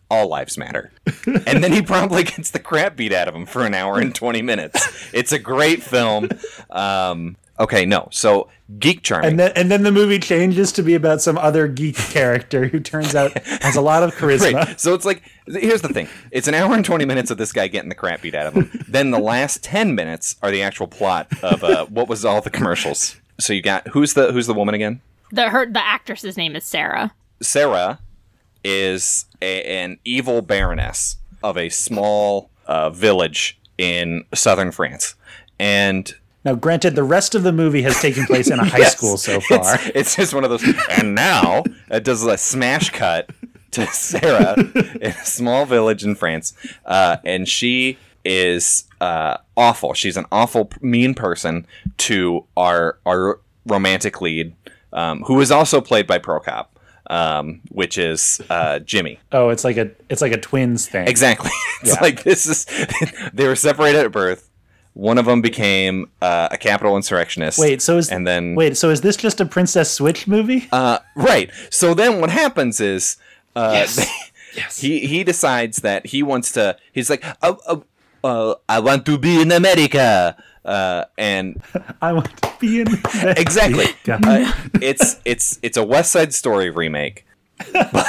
[0.09, 0.91] all lives matter.
[1.25, 4.13] and then he probably gets the crap beat out of him for an hour and
[4.13, 5.13] 20 minutes.
[5.13, 6.29] It's a great film.
[6.69, 8.07] Um, okay, no.
[8.11, 9.31] So Geek Charming.
[9.31, 12.79] And then, and then the movie changes to be about some other geek character who
[12.79, 14.53] turns out has a lot of charisma.
[14.53, 14.79] Right.
[14.79, 16.07] So it's like, here's the thing.
[16.31, 18.53] It's an hour and 20 minutes of this guy getting the crap beat out of
[18.53, 18.85] him.
[18.87, 22.49] then the last 10 minutes are the actual plot of uh, what was all the
[22.51, 23.15] commercials.
[23.39, 25.01] So you got, who's the, who's the woman again?
[25.31, 27.13] The her the actress's name is Sarah.
[27.41, 27.99] Sarah
[28.63, 35.15] is a, an evil baroness of a small uh, village in southern France.
[35.59, 36.13] And
[36.45, 38.97] Now, granted, the rest of the movie has taken place in a high Yes.
[38.97, 39.75] school so far.
[39.75, 40.63] It's, it's just one of those.
[40.89, 43.29] And now it does a smash cut
[43.71, 46.53] to Sarah in a small village in France,
[46.85, 49.93] uh, and she is uh, awful.
[49.93, 51.67] She's an awful, mean person
[51.99, 54.55] to our our romantic lead,
[54.91, 56.65] um, who is also played by Prokop,
[57.09, 59.19] um, which is uh, Jimmy.
[59.31, 61.07] Oh, it's like a it's like a twins thing.
[61.07, 61.51] Exactly.
[61.81, 62.01] It's Yeah.
[62.01, 62.65] like this is.
[63.33, 64.49] they were separated at birth.
[64.93, 67.57] One of them became uh, a capital insurrectionist.
[67.57, 70.67] Wait, so is and then wait, so is this just a Princess Switch movie?
[70.73, 71.49] Uh, right.
[71.69, 73.15] So then what happens is
[73.55, 73.95] uh, Yes.
[73.95, 74.05] they-
[74.75, 76.75] he he decides that he wants to.
[76.91, 77.83] He's like, oh, oh,
[78.23, 80.35] uh, I want to be in America.
[80.65, 81.61] Uh, and
[82.01, 82.87] I want to be in
[83.37, 87.25] exactly, uh, it's it's it's a West Side Story remake.
[87.73, 88.07] But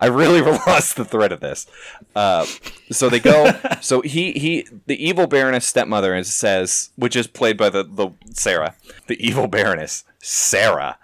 [0.00, 1.66] I really lost the thread of this.
[2.14, 2.46] Uh,
[2.90, 3.52] so they go.
[3.80, 8.10] So he he the evil Baroness stepmother is, says, which is played by the the
[8.32, 8.74] Sarah,
[9.06, 10.98] the evil Baroness Sarah,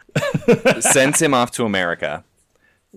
[0.81, 2.25] sends him off to America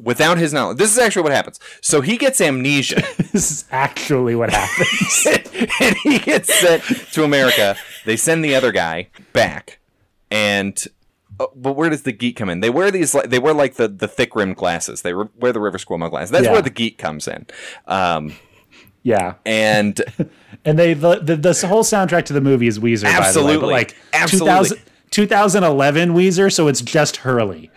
[0.02, 0.78] without his knowledge.
[0.78, 1.60] This is actually what happens.
[1.82, 3.02] So he gets amnesia.
[3.38, 5.28] This is actually what happens.
[5.82, 6.84] and he gets sent
[7.14, 7.76] to America.
[8.06, 9.80] They send the other guy back,
[10.32, 10.84] and
[11.40, 12.62] uh, but where does the geek come in?
[12.62, 15.04] They wear these like they wear like the the thick rimmed glasses.
[15.04, 16.32] They re- wear the River Squirrel glasses.
[16.32, 16.54] That's Yeah.
[16.54, 17.46] where the geek comes in.
[17.86, 18.34] Um,
[19.04, 20.02] yeah, and
[20.66, 23.26] and they the, the this whole soundtrack to the movie is Weezer, by the way,
[23.28, 23.58] Absolutely.
[23.60, 24.78] but like Absolutely.
[25.12, 27.72] 2000, 2011 Weezer, so it's just Hurley.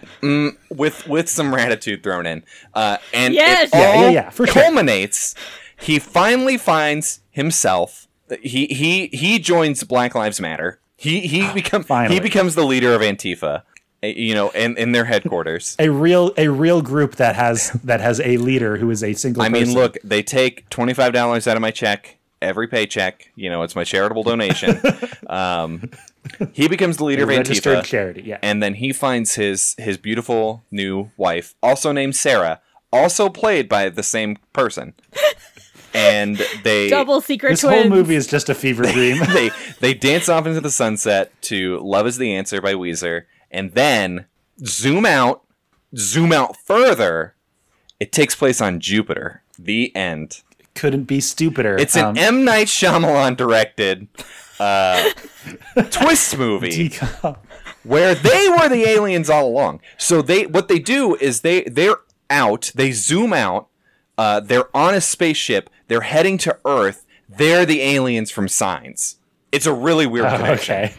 [0.70, 2.42] with with some Raditude thrown in,
[2.74, 3.68] uh, and Yes!
[3.72, 4.62] it all Yeah, yeah, yeah, for sure.
[4.62, 5.34] culminates.
[5.78, 8.06] He finally finds himself.
[8.42, 10.78] He he he joins Black Lives Matter.
[10.96, 12.14] He he becomes Finally.
[12.14, 13.62] he becomes the leader of Antifa.
[14.02, 15.74] uh, You know, in, in their headquarters.
[15.78, 19.42] A real a real group that has that has a leader who is a single.
[19.42, 23.30] I mean, look, they take twenty five dollars out of my check every paycheck.
[23.34, 24.80] You know, it's my charitable donation.
[25.28, 25.90] um,
[26.52, 28.22] he becomes the leader a of registered Antifa, charity.
[28.26, 32.60] Yeah, and then he finds his his beautiful new wife, also named Sarah,
[32.92, 34.94] also played by the same person.
[35.92, 37.82] And they Double secret this twins.
[37.82, 39.18] whole movie is just a fever dream.
[39.32, 43.72] they they dance off into the sunset to "Love Is the Answer" by Weezer, and
[43.72, 44.26] then
[44.64, 45.42] zoom out,
[45.96, 47.34] zoom out further.
[47.98, 49.42] It takes place on Jupiter.
[49.58, 50.42] The end.
[50.76, 51.76] Couldn't be stupider.
[51.76, 54.06] It's an Um, M Night Shyamalan directed
[54.60, 55.10] uh,
[55.90, 56.88] twist movie
[57.82, 59.80] where they were the aliens all along.
[59.98, 61.96] So they what they do is they they're
[62.28, 62.70] out.
[62.74, 63.68] They zoom out.
[64.18, 65.70] Uh, they're on a spaceship.
[65.88, 67.06] They're heading to Earth.
[67.28, 69.16] They're the aliens from Signs.
[69.50, 70.74] It's a really weird connection.
[70.76, 70.94] okay.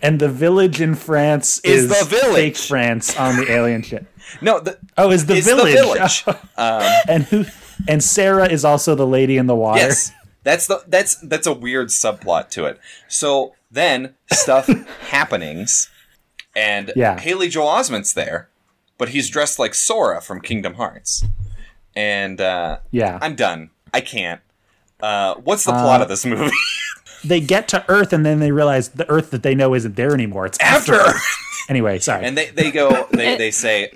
[0.00, 2.34] And the village in France Is is, the village.
[2.36, 4.06] fake France on the alien ship.
[4.40, 5.74] No, the, Oh, is the village?
[5.74, 6.24] the village.
[7.08, 7.44] and who?
[7.88, 9.80] And Sarah is also the lady in the water.
[9.80, 10.12] Yes,
[10.48, 12.80] that's the that's that's a weird subplot to it.
[13.06, 14.66] So then stuff
[15.10, 15.90] happenings,
[16.56, 17.20] and Yeah.
[17.20, 18.48] Haley Joel Osment's there,
[18.96, 21.26] but he's dressed like Sora from Kingdom Hearts,
[21.94, 23.18] and uh, Yeah.
[23.20, 23.70] I'm done.
[23.92, 24.40] I can't.
[25.00, 26.50] Uh, what's the plot of this movie?
[27.24, 30.14] They get to Earth and then they realize the Earth that they know isn't there
[30.14, 30.46] anymore.
[30.46, 30.94] It's after.
[30.94, 31.18] After.
[31.68, 32.24] Anyway, sorry.
[32.24, 33.90] and they they go they they say,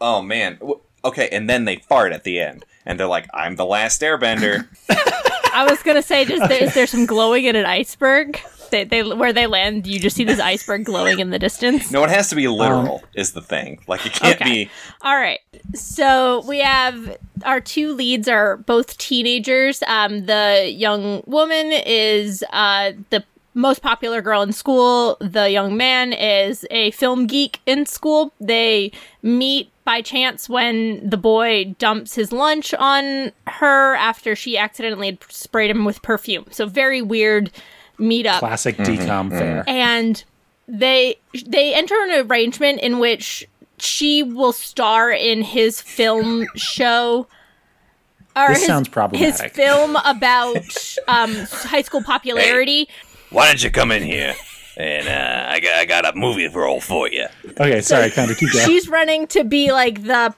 [0.00, 0.58] "Oh man,
[1.04, 4.66] okay," and then they fart at the end, and they're like, "I'm the last Airbender."
[5.52, 8.40] I was gonna say, just there, is there some glowing in an iceberg?
[8.70, 11.90] They, they where they land, you just see this iceberg glowing in the distance.
[11.90, 13.02] no, it has to be literal.
[13.14, 13.80] is the thing.
[13.88, 14.44] Like it can't Okay.
[14.50, 14.70] be.
[15.02, 15.40] All right.
[15.74, 19.82] So we have our two leads are both teenagers.
[19.88, 25.16] Um, the young woman is uh, the most popular girl in school.
[25.20, 28.32] The young man is a film geek in school.
[28.40, 35.06] They meet by chance when the boy dumps his lunch on her after she accidentally
[35.08, 36.46] had sprayed him with perfume.
[36.50, 37.50] So very weird
[37.98, 39.02] meetup Classic Mm-hmm.
[39.10, 39.64] DCOM fare.
[39.66, 40.22] and
[40.68, 43.46] they they enter an arrangement in which
[43.78, 47.26] she will star in his film show
[48.36, 49.52] or This his, sounds his problematic.
[49.54, 52.88] film about um, high school popularity
[53.30, 54.34] Why don't you come in here?
[54.76, 57.26] And uh, I got I got a movie role for you.
[57.48, 58.66] Okay, sorry, kind of keep going.
[58.66, 60.34] she's running to be like the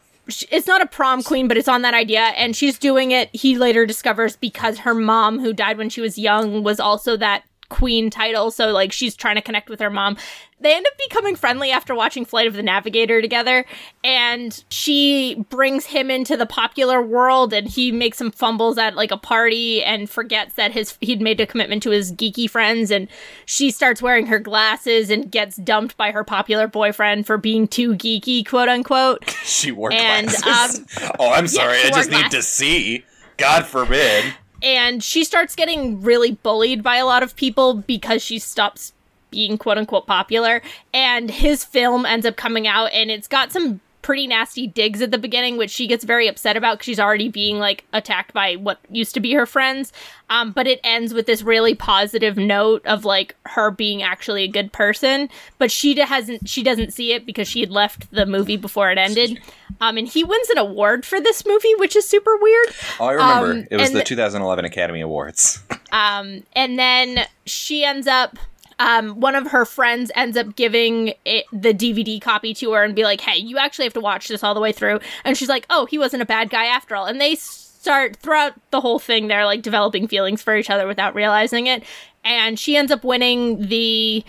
[0.50, 3.28] it's not a prom queen, but it's on that idea, and she's doing it.
[3.32, 7.44] He later discovers because her mom, who died when she was young, was also that
[7.72, 8.50] queen title.
[8.50, 10.16] So like she's trying to connect with her mom.
[10.60, 13.64] They end up becoming friendly after watching Flight of the Navigator together,
[14.04, 19.10] and she brings him into the popular world, and he makes some fumbles at like
[19.10, 23.08] a party and forgets that his he'd made a commitment to his geeky friends, and
[23.44, 27.94] she starts wearing her glasses and gets dumped by her popular boyfriend for being too
[27.94, 29.24] geeky, quote unquote.
[29.44, 30.78] She wore And, glasses.
[31.02, 31.78] um, oh, I'm sorry.
[31.78, 33.04] she I just need to see.
[33.36, 34.32] God forbid.
[34.62, 38.92] And she starts getting really bullied by a lot of people because she stops
[39.30, 40.62] being quote unquote popular.
[40.94, 45.10] And his film ends up coming out and it's got some pretty nasty digs at
[45.10, 48.54] the beginning which she gets very upset about because she's already being like attacked by
[48.56, 49.92] what used to be her friends
[50.28, 54.48] um, but it ends with this really positive note of like her being actually a
[54.48, 58.56] good person but she hasn't she doesn't see it because she had left the movie
[58.56, 59.38] before it ended
[59.80, 62.66] um, and he wins an award for this movie which is super weird
[63.00, 63.50] Oh, I remember.
[63.52, 65.62] Um, it was the the- 2011 Academy Awards.
[65.92, 68.38] Um, and then she ends up
[68.82, 72.94] um, one of her friends ends up giving it, the DVD copy to her and
[72.94, 75.48] be like, "Hey, you actually have to watch this all the way through." And she's
[75.48, 78.98] like, "Oh, he wasn't a bad guy after all." And they start throughout the whole
[78.98, 81.84] thing, they're like developing feelings for each other without realizing it.
[82.24, 84.24] And she ends up winning the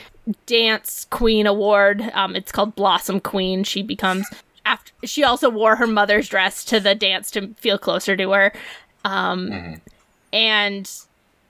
[0.46, 2.02] Dance Queen Award.
[2.14, 3.64] Um, it's called Blossom Queen.
[3.64, 4.28] She becomes
[4.66, 8.54] after she also wore her mother's dress to the dance to feel closer to her.
[9.06, 9.82] Um,
[10.32, 10.90] and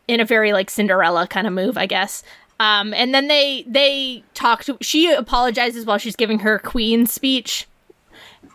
[0.08, 2.24] in a very like Cinderella kind of move, I guess.
[2.64, 4.78] Um, and then they they talk to.
[4.82, 7.68] She apologizes while she's giving her queen speech,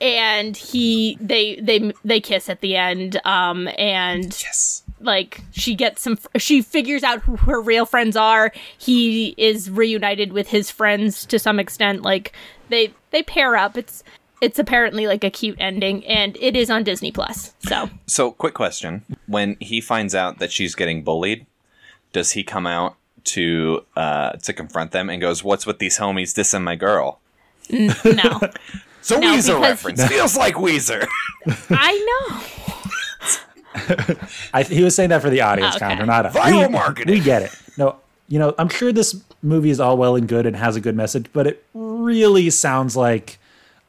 [0.00, 3.20] and he they they they kiss at the end.
[3.24, 4.82] Um, and Yes.
[5.00, 6.18] like she gets some.
[6.36, 8.52] She figures out who her real friends are.
[8.78, 12.02] He is reunited with his friends to some extent.
[12.02, 12.32] Like
[12.68, 13.76] they they pair up.
[13.76, 14.02] It's
[14.40, 17.52] it's apparently like a cute ending, and it is on Disney Plus.
[17.60, 21.44] So So, quick question: When he finds out that she's getting bullied,
[22.12, 26.34] does he come out to uh, to confront them and goes, "What's with these homies
[26.34, 27.20] dissing my girl?"
[27.70, 27.88] no,
[29.02, 31.06] So No, Weezer because- reference feels like Weezer.
[31.70, 31.92] I
[32.30, 32.42] know.
[34.52, 35.86] I, he was saying that for the audience, Okay.
[35.86, 36.34] Counter, not us.
[36.34, 37.14] Viral we, marketing.
[37.14, 37.50] We get it.
[37.76, 37.96] No,
[38.28, 40.96] you know, I'm sure this movie is all well and good and has a good
[40.96, 43.38] message, but it really sounds like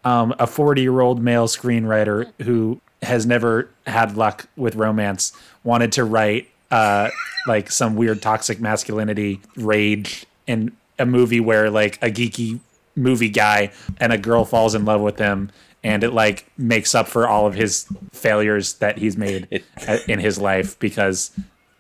[0.06, 5.92] um, a 40 year old male screenwriter who has never had luck with romance wanted
[5.94, 7.10] to write uh,
[7.48, 12.60] like some weird toxic masculinity rage in a movie where like a geeky
[12.96, 15.52] movie guy and a girl falls in love with him
[15.84, 19.64] and it like makes up for all of his failures that he's made
[20.08, 21.32] in his life because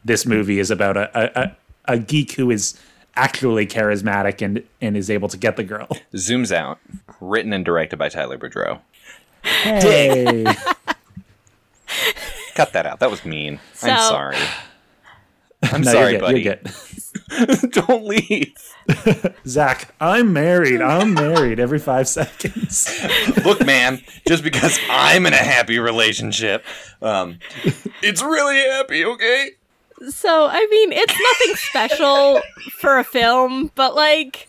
[0.05, 1.55] this movie is about a, a, a,
[1.93, 2.79] a geek who is
[3.15, 5.87] actually charismatic and, and is able to get the girl.
[6.13, 6.79] Zooms out.
[7.19, 8.79] Written and directed by Tyler Boudreau.
[9.43, 10.45] Hey.
[12.55, 12.99] Cut that out.
[12.99, 13.59] That was mean.
[13.83, 14.37] I'm sorry.
[15.63, 16.41] I'm No, sorry, you're good, buddy.
[16.41, 17.55] You're.
[17.71, 18.53] Don't leave.
[19.45, 20.81] Zach, I'm married.
[20.81, 22.89] I'm married every five seconds.
[23.45, 26.63] Look, man, just because I'm in a happy relationship,
[27.01, 27.39] um,
[28.01, 29.51] it's really happy, okay?
[30.09, 32.41] So, I mean, it's nothing special
[32.79, 34.47] for a film, but like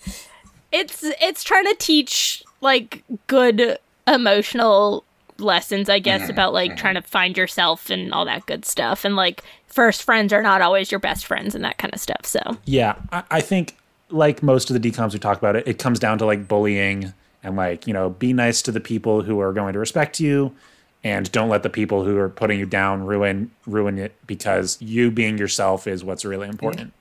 [0.72, 5.04] it's it's trying to teach like good emotional
[5.38, 9.04] lessons, I guess, about like trying to find yourself and all that good stuff.
[9.04, 12.24] And like first friends are not always your best friends and that kind of stuff.
[12.24, 13.76] So, Yeah, I, I think
[14.10, 17.12] like most of the DCOMs we talk about it, it comes down to like bullying
[17.42, 20.54] and like you know be nice to the people who are going to respect you,
[21.02, 25.10] and don't let the people who are putting you down ruin ruin it because you
[25.10, 26.92] being yourself is what's really important.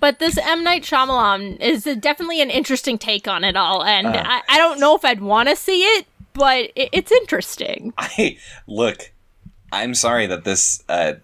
[0.00, 4.08] but this M Night Shyamalan is a, definitely an interesting take on it all, and
[4.08, 7.94] I, I don't know if I'd want to see it, but it, it's interesting.
[7.98, 8.36] I
[8.66, 9.12] look.
[9.72, 11.14] I'm sorry that this, uh,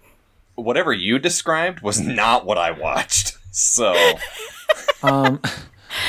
[0.55, 3.37] whatever you described, was not what I watched.
[3.55, 3.93] So
[5.03, 5.39] Um,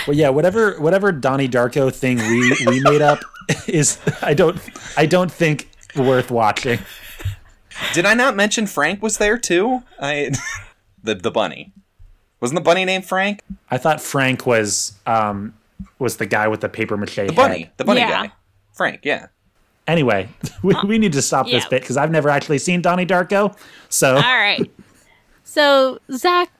[0.07, 3.19] well, yeah, whatever whatever Donnie Darko thing we we made up
[3.67, 4.59] is I don't
[4.97, 6.79] I don't think worth watching.
[7.93, 9.83] Did I not mention Frank was there too?
[10.01, 10.31] I
[11.03, 11.73] the the bunny.
[12.41, 13.43] Wasn't the bunny named Frank?
[13.71, 15.53] I thought Frank was um
[15.99, 17.71] was the guy with the paper mache The bunny.
[17.77, 18.09] The bunny Yeah.
[18.29, 18.33] guy.
[18.73, 19.27] Frank, yeah.
[19.87, 20.29] Anyway,
[20.63, 23.57] we, we need to stop this bit because I've never actually seen Donnie Darko.
[23.89, 24.71] So All right.
[25.43, 26.51] So, Zach,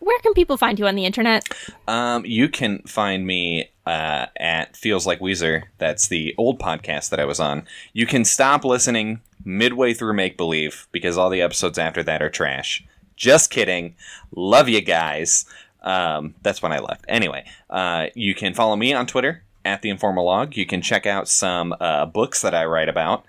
[0.00, 1.48] where can people find you on the internet?
[1.86, 5.64] Um, you can find me uh, at Feels Like Weezer.
[5.78, 7.66] That's the old podcast that I was on.
[7.92, 12.30] You can stop listening midway through Make Believe because all the episodes after that are
[12.30, 12.84] trash.
[13.16, 13.94] Just kidding.
[14.34, 15.44] Love you guys.
[15.82, 17.04] Um, that's when I left.
[17.08, 20.56] Anyway, uh, you can follow me on Twitter at the Informal Log.
[20.56, 23.24] You can check out some uh, books that I write about.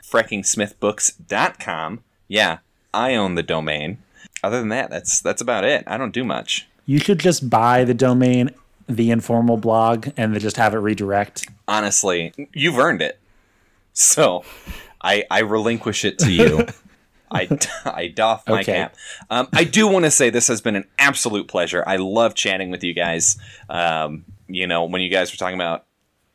[0.91, 2.03] FrekingSmithBooks.com.
[2.27, 2.59] Yeah,
[2.93, 3.97] I own the domain.
[4.43, 5.84] Other than that, that's that's about it.
[5.88, 6.67] I don't do much.
[6.86, 8.49] You should just buy the domain,
[8.88, 11.47] the informal blog, and then just have it redirect.
[11.67, 13.19] Honestly, you've earned it.
[13.93, 14.43] So,
[15.01, 16.65] I I relinquish it to you.
[17.34, 17.47] I,
[17.86, 18.73] I doff my Okay.
[18.73, 18.95] cap.
[19.29, 21.82] Um, I do want to say this has been an absolute pleasure.
[21.88, 23.38] I love chatting with you guys.
[23.69, 25.86] Um, you know, when you guys were talking about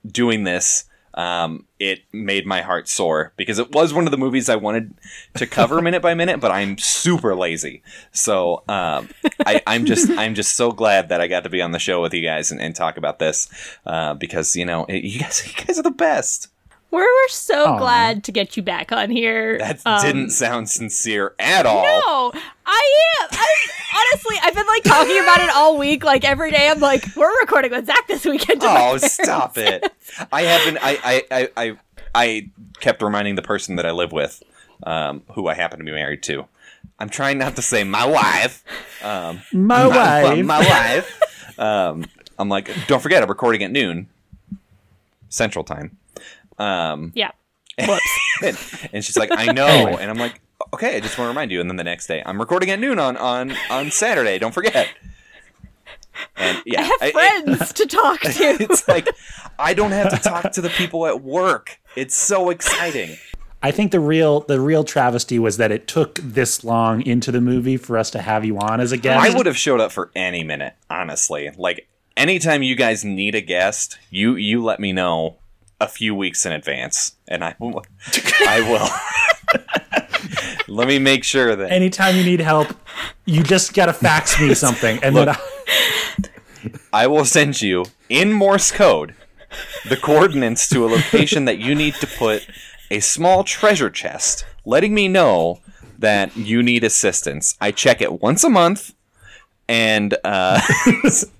[0.06, 0.84] doing this,
[1.16, 4.94] um, it made my heart soar because it was one of the movies I wanted
[5.34, 7.82] to cover minute by minute, but I'm super lazy.
[8.12, 9.08] So um,
[9.46, 12.02] I, I'm just I'm just so glad that I got to be on the show
[12.02, 13.48] with you guys and, and talk about this
[13.86, 16.48] uh, because you know it, you guys you guys are the best.
[16.96, 17.78] We're, we're so Aw.
[17.78, 19.58] glad to get you back on here.
[19.58, 21.82] That Um, didn't sound sincere at all.
[21.82, 22.92] No, I
[23.22, 23.28] am.
[23.32, 26.04] I'm, honestly, I've been like talking about it all week.
[26.04, 28.60] Like every day, I'm like, we're recording with Zach this weekend.
[28.64, 29.84] Oh, stop it!
[30.32, 30.78] I haven't.
[30.82, 31.76] I, I, I, I,
[32.14, 34.42] I kept reminding the person that I live with,
[34.84, 36.46] um, who I happen to be married to.
[36.98, 38.64] I'm trying not to say my wife.
[39.02, 40.44] Um, My wife.
[40.46, 41.58] my wife.
[41.58, 42.06] Um,
[42.38, 44.08] I'm like, don't forget, I'm recording at noon,
[45.28, 45.96] Central Time.
[46.58, 47.30] Um, Yeah.
[47.78, 48.58] and,
[48.92, 50.40] and she's like, I know, and I'm like,
[50.72, 51.60] okay, I just want to remind you.
[51.60, 54.38] And then the next day, I'm recording at noon on on on Saturday.
[54.38, 54.88] Don't forget.
[56.36, 58.30] And yeah, I have I- it- friends to talk to.
[58.60, 59.08] it's like
[59.58, 61.78] I don't have to talk to the people at work.
[61.96, 63.16] It's so exciting.
[63.62, 67.40] I think the real the real travesty was that it took this long into the
[67.40, 69.20] movie for us to have you on as a guest.
[69.30, 71.50] I would have showed up for any minute, honestly.
[71.56, 75.36] Like anytime you guys need a guest, you you let me know
[75.80, 77.84] a few weeks in advance, and I will.
[78.46, 78.88] I will.
[80.68, 82.68] let me make sure that Anytime you need help,
[83.24, 85.38] you just gotta fax me something, and then I,
[86.92, 89.14] I will send you in Morse code
[89.88, 92.46] the coordinates to a location that you need to put
[92.90, 95.60] a small treasure chest, letting me know
[95.98, 97.56] that you need assistance.
[97.60, 98.94] I check it once a month,
[99.68, 100.60] and uh,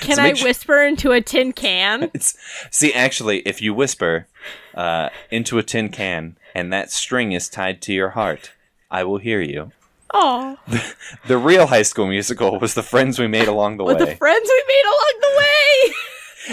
[0.00, 2.10] Can So I make su- whisper into a tin can?
[2.14, 2.36] it's
[2.70, 4.26] see actually if you whisper
[4.74, 8.52] uh, into a tin can and that string is tied to your heart,
[8.90, 9.72] I will hear you.
[10.12, 10.58] Oh,
[11.26, 14.48] The real High School Musical was the friends we made along the with the friends
[14.48, 15.94] we made along the way.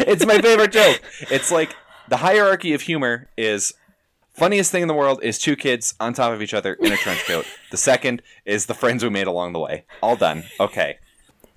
[0.13, 1.01] it's my favorite joke.
[1.31, 1.75] It's like
[2.07, 3.73] the hierarchy of humor is
[4.33, 6.97] funniest thing in the world is two kids on top of each other in a
[6.97, 7.45] trench coat.
[7.71, 9.85] The second is the friends we made along the way.
[10.03, 10.43] All done.
[10.59, 10.99] Okay.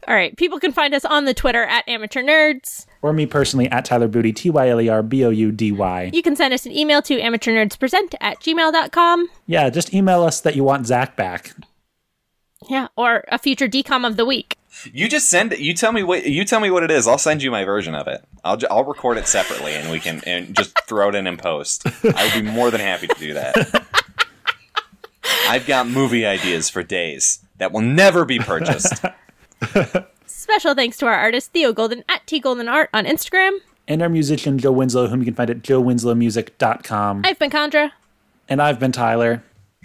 [0.08, 2.86] All right, people can find us on the Twitter at Amateur Nerds.
[3.02, 5.72] or me personally at Tyler Booty T Y L E R B O U D
[5.72, 6.10] Y.
[6.12, 9.28] You can send us an email to amateurnerdspresent at gmail.com.
[9.46, 11.52] Yeah, just email us that you want Zach back.
[12.68, 14.56] Yeah, or a future DCOM of the week.
[14.92, 15.58] You just send it.
[15.60, 17.06] You tell me what you tell me what it is.
[17.06, 18.24] I'll send you my version of it.
[18.44, 21.38] I'll ju- I'll record it separately and we can and just throw it in and
[21.38, 21.86] post.
[22.04, 23.86] I would be more than happy to do that.
[25.48, 29.04] I've got movie ideas for days that will never be purchased.
[30.26, 33.58] Special thanks to our artist Theo Golden at T Golden Art on Instagram.
[33.86, 37.22] And our musician Joe Winslow, whom you can find at joewinslowmusic.com.
[37.24, 37.92] I've been Chandra.
[38.48, 39.42] And I've been Tyler.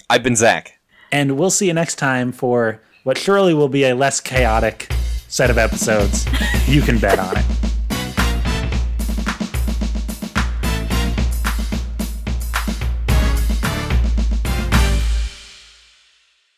[0.10, 0.80] I've been Zach.
[1.12, 4.92] And we'll see you next time for what surely will be a less chaotic
[5.28, 6.26] set of episodes.
[6.68, 7.65] You can bet on it.